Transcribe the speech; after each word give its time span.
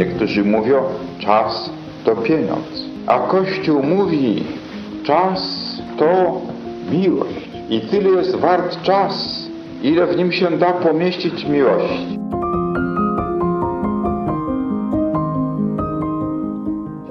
Niektórzy 0.00 0.44
mówią, 0.44 0.82
czas 1.18 1.70
to 2.04 2.16
pieniądz. 2.16 2.84
A 3.06 3.18
Kościół 3.18 3.82
mówi, 3.82 4.44
czas 5.04 5.40
to 5.98 6.40
miłość. 6.92 7.50
I 7.70 7.80
tyle 7.80 8.10
jest 8.10 8.36
wart 8.36 8.82
czas, 8.82 9.44
ile 9.82 10.06
w 10.06 10.16
nim 10.16 10.32
się 10.32 10.58
da 10.58 10.72
pomieścić 10.72 11.46
miłości. 11.46 12.18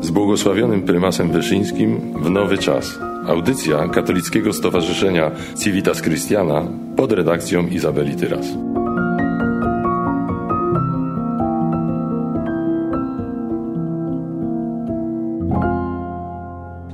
Z 0.00 0.10
błogosławionym 0.10 0.82
prymasem 0.82 1.30
Wyszyńskim 1.30 2.12
w 2.22 2.30
nowy 2.30 2.58
czas. 2.58 2.98
Audycja 3.26 3.88
Katolickiego 3.88 4.52
Stowarzyszenia 4.52 5.30
Civitas 5.64 6.02
Christiana 6.02 6.62
pod 6.96 7.12
redakcją 7.12 7.66
Izabeli 7.66 8.16
Tyras. 8.16 8.46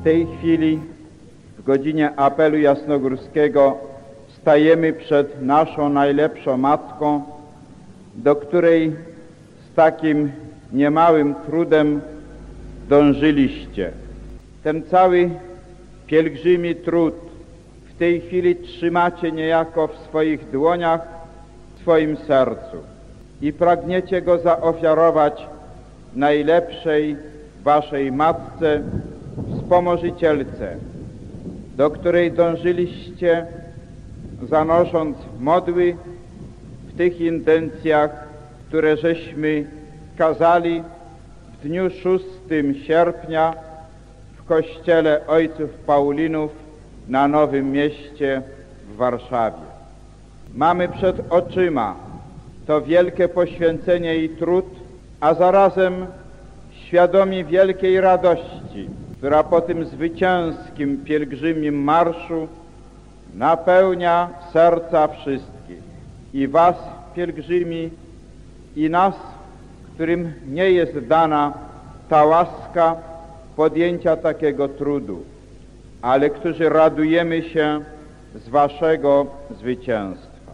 Tej 0.04 0.26
chwili, 0.38 0.80
w 1.58 1.62
godzinie 1.62 2.16
apelu 2.16 2.58
jasnogórskiego, 2.58 3.78
stajemy 4.40 4.92
przed 4.92 5.42
naszą 5.42 5.88
najlepszą 5.88 6.56
Matką, 6.56 7.22
do 8.14 8.36
której 8.36 8.92
z 9.72 9.74
takim 9.74 10.32
niemałym 10.72 11.34
trudem 11.46 12.00
dążyliście. 12.88 13.92
Ten 14.62 14.82
cały 14.82 15.30
pielgrzymi 16.06 16.74
trud 16.74 17.14
w 17.94 17.98
tej 17.98 18.20
chwili 18.20 18.56
trzymacie 18.56 19.32
niejako 19.32 19.88
w 19.88 19.96
swoich 20.08 20.50
dłoniach, 20.50 21.00
w 21.76 21.80
swoim 21.80 22.16
sercu 22.16 22.76
i 23.42 23.52
pragniecie 23.52 24.22
go 24.22 24.38
zaofiarować 24.38 25.46
najlepszej 26.14 27.16
waszej 27.62 28.12
Matce, 28.12 28.82
wspomożycielce, 29.64 30.76
do 31.76 31.90
której 31.90 32.32
dążyliście 32.32 33.46
zanosząc 34.42 35.16
modły 35.40 35.96
w 36.88 36.96
tych 36.96 37.20
intencjach, 37.20 38.10
które 38.68 38.96
żeśmy 38.96 39.64
kazali 40.18 40.82
w 41.52 41.62
dniu 41.62 41.90
6 41.90 42.24
sierpnia 42.86 43.54
w 44.36 44.44
kościele 44.44 45.26
Ojców 45.26 45.70
Paulinów 45.70 46.50
na 47.08 47.28
Nowym 47.28 47.72
Mieście 47.72 48.42
w 48.88 48.96
Warszawie. 48.96 49.64
Mamy 50.54 50.88
przed 50.88 51.32
oczyma 51.32 51.96
to 52.66 52.82
wielkie 52.82 53.28
poświęcenie 53.28 54.16
i 54.16 54.28
trud, 54.28 54.66
a 55.20 55.34
zarazem 55.34 56.06
świadomi 56.86 57.44
wielkiej 57.44 58.00
radości, 58.00 58.88
która 59.24 59.42
po 59.42 59.60
tym 59.60 59.84
zwycięskim 59.84 61.04
pielgrzymim 61.04 61.82
marszu 61.82 62.48
napełnia 63.34 64.28
serca 64.52 65.08
wszystkich. 65.08 65.78
I 66.34 66.48
was, 66.48 66.76
pielgrzymi, 67.16 67.90
i 68.76 68.90
nas, 68.90 69.14
którym 69.94 70.32
nie 70.48 70.70
jest 70.70 70.98
dana 70.98 71.52
ta 72.08 72.24
łaska 72.24 72.96
podjęcia 73.56 74.16
takiego 74.16 74.68
trudu, 74.68 75.22
ale 76.02 76.30
którzy 76.30 76.68
radujemy 76.68 77.42
się 77.42 77.80
z 78.34 78.48
waszego 78.48 79.26
zwycięstwa. 79.60 80.52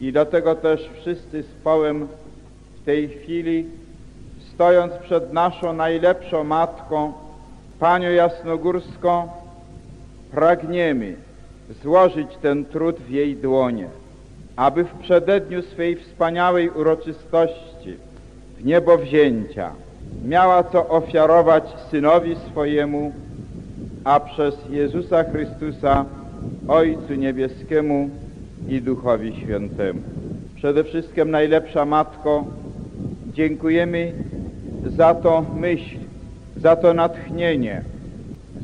I 0.00 0.12
dlatego 0.12 0.54
też 0.54 0.90
wszyscy 1.00 1.42
z 1.42 1.64
połem 1.64 2.08
w 2.82 2.84
tej 2.84 3.08
chwili, 3.08 3.66
stojąc 4.54 4.92
przed 4.92 5.32
naszą 5.32 5.72
najlepszą 5.72 6.44
Matką, 6.44 7.21
Panią 7.82 8.10
Jasnogórską, 8.10 9.28
pragniemy 10.30 11.14
złożyć 11.82 12.28
ten 12.42 12.64
trud 12.64 12.96
w 12.96 13.10
jej 13.10 13.36
dłonie, 13.36 13.86
aby 14.56 14.84
w 14.84 14.94
przededniu 14.94 15.62
swej 15.62 15.96
wspaniałej 15.96 16.70
uroczystości, 16.70 17.96
w 18.58 18.64
niebo 18.64 18.98
wzięcia, 18.98 19.70
miała 20.24 20.64
co 20.64 20.88
ofiarować 20.88 21.64
Synowi 21.90 22.36
swojemu, 22.50 23.12
a 24.04 24.20
przez 24.20 24.54
Jezusa 24.70 25.24
Chrystusa 25.24 26.04
Ojcu 26.68 27.14
Niebieskiemu 27.14 28.10
i 28.68 28.82
Duchowi 28.82 29.36
Świętemu. 29.36 30.00
Przede 30.56 30.84
wszystkim 30.84 31.30
najlepsza 31.30 31.84
Matko, 31.84 32.44
dziękujemy 33.32 34.12
za 34.96 35.14
to 35.14 35.44
myśl, 35.56 36.01
za 36.62 36.76
to 36.76 36.94
natchnienie, 36.94 37.82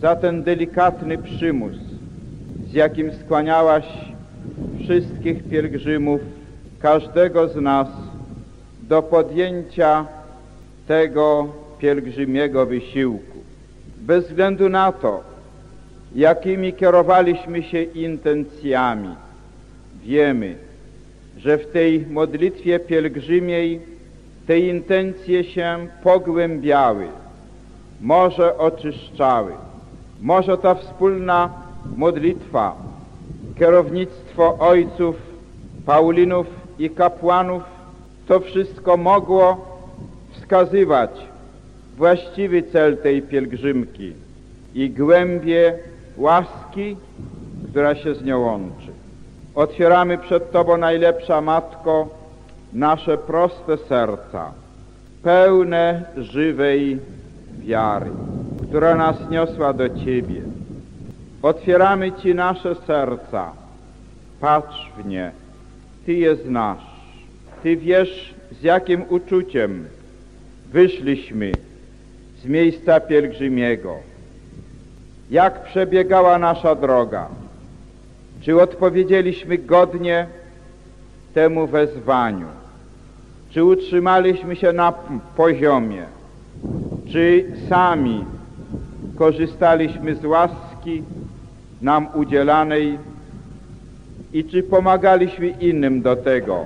za 0.01 0.17
ten 0.17 0.43
delikatny 0.43 1.19
przymus, 1.19 1.77
z 2.71 2.73
jakim 2.73 3.13
skłaniałaś 3.13 3.85
wszystkich 4.83 5.49
pielgrzymów, 5.49 6.21
każdego 6.81 7.49
z 7.49 7.57
nas 7.57 7.89
do 8.83 9.03
podjęcia 9.03 10.07
tego 10.87 11.49
pielgrzymiego 11.79 12.67
wysiłku. 12.67 13.39
Bez 13.97 14.29
względu 14.29 14.69
na 14.69 14.93
to, 14.93 15.23
jakimi 16.15 16.73
kierowaliśmy 16.73 17.63
się 17.63 17.83
intencjami, 17.83 19.15
wiemy, 20.05 20.55
że 21.39 21.59
w 21.59 21.67
tej 21.67 22.07
modlitwie 22.07 22.79
pielgrzymiej 22.79 23.81
te 24.47 24.59
intencje 24.59 25.45
się 25.45 25.87
pogłębiały, 26.03 27.07
może 28.01 28.59
oczyszczały. 28.59 29.53
Może 30.23 30.59
ta 30.59 30.75
wspólna 30.75 31.51
modlitwa, 31.97 32.77
kierownictwo 33.59 34.59
ojców, 34.59 35.17
Paulinów 35.87 36.47
i 36.79 36.91
kapłanów, 36.91 37.63
to 38.27 38.41
wszystko 38.41 38.97
mogło 38.97 39.67
wskazywać 40.33 41.11
właściwy 41.97 42.63
cel 42.63 42.97
tej 42.97 43.23
pielgrzymki 43.23 44.13
i 44.75 44.91
głębie 44.91 45.75
łaski, 46.17 46.97
która 47.71 47.95
się 47.95 48.15
z 48.15 48.25
nią 48.25 48.41
łączy. 48.41 48.93
Otwieramy 49.55 50.19
przed 50.19 50.53
Tobą, 50.53 50.77
najlepsza 50.77 51.41
Matko, 51.41 52.09
nasze 52.73 53.19
proste 53.19 53.77
serca, 53.77 54.53
pełne 55.23 56.03
żywej 56.17 56.99
wiary, 57.69 58.11
która 58.62 58.95
nas 58.95 59.17
niosła 59.31 59.73
do 59.73 59.89
Ciebie. 59.89 60.43
Otwieramy 61.43 62.12
Ci 62.12 62.34
nasze 62.34 62.75
serca. 62.75 63.53
Patrz 64.41 64.93
w 64.97 65.06
nie. 65.06 65.31
Ty 66.06 66.12
je 66.12 66.37
znasz. 66.37 66.87
Ty 67.62 67.77
wiesz, 67.77 68.34
z 68.61 68.62
jakim 68.62 69.05
uczuciem 69.09 69.84
wyszliśmy 70.73 71.53
z 72.43 72.45
miejsca 72.45 73.01
pielgrzymiego. 73.01 73.95
Jak 75.31 75.65
przebiegała 75.65 76.39
nasza 76.39 76.75
droga? 76.75 77.29
Czy 78.41 78.62
odpowiedzieliśmy 78.62 79.59
godnie 79.59 80.27
temu 81.35 81.67
wezwaniu? 81.67 82.47
Czy 83.50 83.65
utrzymaliśmy 83.65 84.56
się 84.56 84.73
na 84.73 84.93
poziomie? 85.37 86.18
Czy 87.13 87.45
sami 87.69 88.25
korzystaliśmy 89.17 90.15
z 90.15 90.25
łaski 90.25 91.03
nam 91.83 92.09
udzielanej 92.15 92.99
i 94.33 94.45
czy 94.45 94.63
pomagaliśmy 94.63 95.49
innym 95.49 96.03
do 96.03 96.17
tego, 96.17 96.65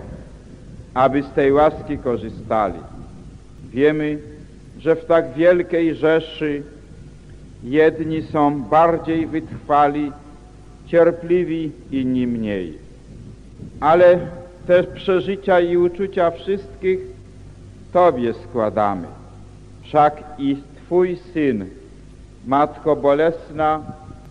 aby 0.94 1.22
z 1.22 1.30
tej 1.30 1.52
łaski 1.52 1.98
korzystali? 1.98 2.78
Wiemy, 3.70 4.18
że 4.78 4.96
w 4.96 5.04
tak 5.04 5.32
wielkiej 5.34 5.94
rzeszy 5.94 6.62
jedni 7.64 8.22
są 8.22 8.62
bardziej 8.62 9.26
wytrwali, 9.26 10.12
cierpliwi, 10.86 11.72
inni 11.90 12.26
mniej. 12.26 12.78
Ale 13.80 14.18
te 14.66 14.84
przeżycia 14.84 15.60
i 15.60 15.76
uczucia 15.76 16.30
wszystkich 16.30 16.98
Tobie 17.92 18.34
składamy. 18.34 19.21
Wszak 19.92 20.22
i 20.38 20.56
Twój 20.76 21.16
Syn, 21.16 21.66
Matko 22.46 22.96
Bolesna, 22.96 23.80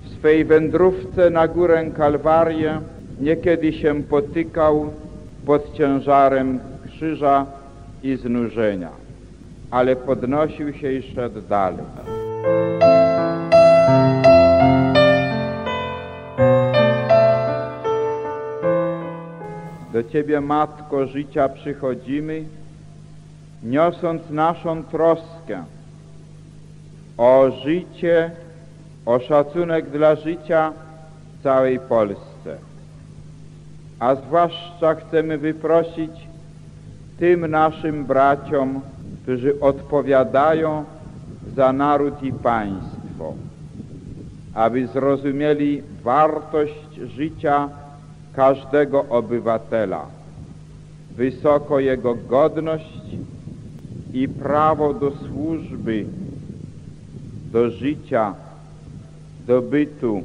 w 0.04 0.10
swej 0.10 0.46
wędrówce 0.46 1.30
na 1.30 1.48
górę 1.48 1.92
Kalwarię 1.98 2.82
niekiedy 3.20 3.74
się 3.74 4.04
potykał 4.04 4.94
pod 5.46 5.74
ciężarem 5.74 6.60
krzyża 6.86 7.46
i 8.04 8.16
znużenia, 8.16 8.90
ale 9.72 9.96
podnosił 9.96 10.74
się 10.74 10.92
i 10.92 11.04
szedł 11.04 11.42
dalej. 11.42 11.86
Do 19.94 20.04
Ciebie, 20.04 20.42
Matko 20.42 21.08
życia, 21.08 21.50
przychodzimy 21.50 22.44
niosąc 23.64 24.30
naszą 24.30 24.84
troskę 24.84 25.64
o 27.18 27.52
życie, 27.64 28.32
o 29.06 29.20
szacunek 29.20 29.90
dla 29.90 30.16
życia 30.16 30.74
w 31.40 31.44
całej 31.44 31.80
Polsce. 31.80 32.58
A 34.00 34.16
zwłaszcza 34.16 34.96
chcemy 34.96 35.38
wyprosić 35.38 36.12
tym 37.20 37.48
naszym 37.48 38.06
braciom, 38.06 38.82
którzy 39.24 39.60
odpowiadają 39.60 40.86
za 41.56 41.74
naród 41.74 42.24
i 42.24 42.34
państwo, 42.34 43.34
aby 44.54 44.88
zrozumieli 44.88 45.82
wartość 46.04 46.96
życia 47.16 47.70
każdego 48.36 49.06
obywatela, 49.10 50.06
wysoko 51.16 51.80
jego 51.80 52.16
godność 52.16 53.02
i 54.14 54.28
prawo 54.28 54.94
do 54.94 55.12
służby, 55.12 56.06
do 57.52 57.70
życia, 57.70 58.36
do 59.48 59.62
bytu, 59.62 60.24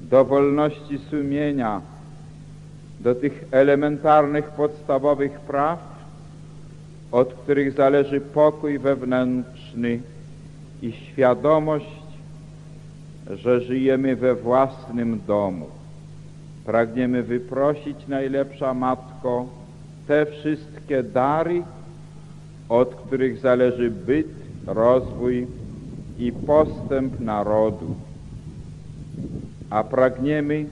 do 0.00 0.24
wolności 0.24 0.98
sumienia, 1.10 1.80
do 3.00 3.14
tych 3.14 3.44
elementarnych, 3.50 4.50
podstawowych 4.50 5.40
praw, 5.40 5.78
od 7.12 7.34
których 7.34 7.72
zależy 7.72 8.20
pokój 8.20 8.78
wewnętrzny 8.78 10.00
i 10.82 10.92
świadomość, 10.92 12.00
że 13.30 13.60
żyjemy 13.60 14.16
we 14.16 14.34
własnym 14.34 15.20
domu. 15.26 15.66
Pragniemy 16.64 17.22
wyprosić, 17.22 17.96
najlepsza 18.08 18.74
Matko, 18.74 19.46
te 20.06 20.26
wszystkie 20.26 21.02
dary, 21.02 21.62
od 22.70 22.94
których 22.94 23.38
zależy 23.38 23.90
byt, 23.90 24.26
rozwój 24.66 25.46
i 26.18 26.32
postęp 26.32 27.20
narodu. 27.20 27.94
A 29.70 29.84
pragniemy, 29.84 30.66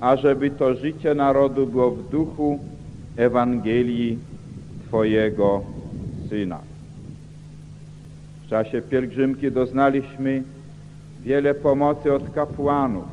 ażeby 0.00 0.50
to 0.50 0.74
życie 0.74 1.14
narodu 1.14 1.66
było 1.66 1.90
w 1.90 2.10
duchu 2.10 2.58
Ewangelii 3.16 4.18
Twojego 4.86 5.62
Syna. 6.28 6.58
W 8.46 8.48
czasie 8.48 8.82
pielgrzymki 8.82 9.52
doznaliśmy 9.52 10.42
wiele 11.22 11.54
pomocy 11.54 12.12
od 12.12 12.30
kapłanów, 12.30 13.04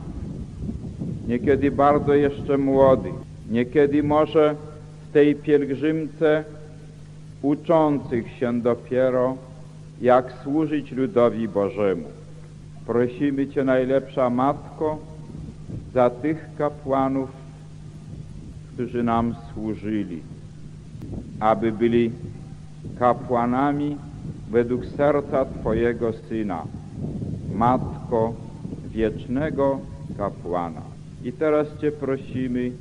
niekiedy 1.27 1.71
bardzo 1.71 2.13
jeszcze 2.13 2.57
młodych, 2.57 3.13
niekiedy 3.49 4.03
może 4.03 4.55
w 5.09 5.13
tej 5.13 5.35
pielgrzymce 5.35 6.43
uczących 7.41 8.31
się 8.37 8.61
dopiero, 8.61 9.37
jak 10.01 10.33
służyć 10.43 10.91
ludowi 10.91 11.47
Bożemu. 11.47 12.07
Prosimy 12.85 13.47
Cię, 13.47 13.63
najlepsza 13.63 14.29
Matko, 14.29 14.97
za 15.93 16.09
tych 16.09 16.49
kapłanów, 16.57 17.29
którzy 18.73 19.03
nam 19.03 19.35
służyli, 19.53 20.21
aby 21.39 21.71
byli 21.71 22.11
kapłanami 22.99 23.97
według 24.51 24.85
serca 24.85 25.45
Twojego 25.45 26.13
Syna, 26.13 26.63
Matko 27.55 28.33
wiecznego 28.85 29.79
kapłana. 30.17 30.81
I 31.23 31.31
teraz 31.31 31.67
Cię 31.81 31.91
prosimy, 31.91 32.71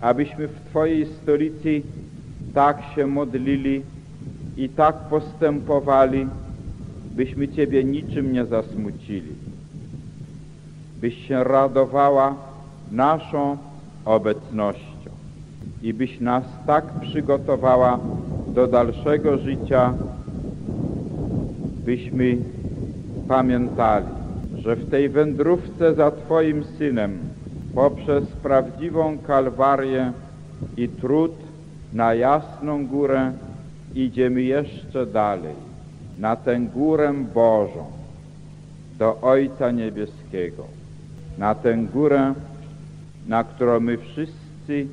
abyśmy 0.00 0.48
w 0.48 0.60
Twojej 0.70 1.06
stolicy 1.06 1.82
tak 2.54 2.82
się 2.94 3.06
modlili 3.06 3.82
i 4.56 4.68
tak 4.68 4.96
postępowali, 4.96 6.26
byśmy 7.16 7.48
Ciebie 7.48 7.84
niczym 7.84 8.32
nie 8.32 8.44
zasmucili, 8.44 9.32
byś 11.00 11.28
się 11.28 11.44
radowała 11.44 12.34
naszą 12.92 13.56
obecnością 14.04 15.10
i 15.82 15.94
byś 15.94 16.20
nas 16.20 16.44
tak 16.66 16.84
przygotowała 17.00 17.98
do 18.48 18.66
dalszego 18.66 19.38
życia, 19.38 19.94
byśmy 21.84 22.36
pamiętali, 23.28 24.06
że 24.58 24.76
w 24.76 24.90
tej 24.90 25.08
wędrówce 25.08 25.94
za 25.94 26.10
Twoim 26.10 26.64
Synem 26.78 27.18
poprzez 27.74 28.24
prawdziwą 28.24 29.18
Kalwarię 29.18 30.12
i 30.76 30.88
trud 30.88 31.32
na 31.92 32.14
jasną 32.14 32.86
górę 32.86 33.32
idziemy 33.94 34.42
jeszcze 34.42 35.06
dalej, 35.06 35.54
na 36.18 36.36
tę 36.36 36.60
górę 36.60 37.14
Bożą, 37.34 37.84
do 38.98 39.20
Ojca 39.20 39.70
Niebieskiego, 39.70 40.64
na 41.38 41.54
tę 41.54 41.76
górę, 41.76 42.34
na 43.28 43.44
którą 43.44 43.80
my 43.80 43.98
wszyscy 43.98 44.86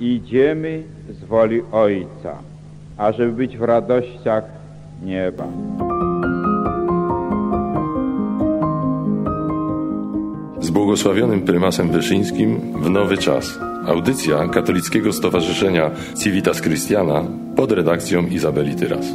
idziemy 0.00 0.82
z 1.10 1.24
woli 1.24 1.62
Ojca, 1.72 2.36
ażeby 2.96 3.32
być 3.32 3.58
w 3.58 3.62
radościach 3.62 4.44
nieba. 5.04 5.46
Z 10.68 10.70
błogosławionym 10.70 11.42
prymasem 11.42 11.90
Wyszyńskim 11.90 12.60
w 12.82 12.90
nowy 12.90 13.18
czas. 13.18 13.58
Audycja 13.86 14.48
Katolickiego 14.48 15.12
Stowarzyszenia 15.12 15.90
Civitas 16.22 16.60
Christiana 16.60 17.24
pod 17.56 17.72
redakcją 17.72 18.26
Izabeli 18.26 18.74
Tyras. 18.74 19.06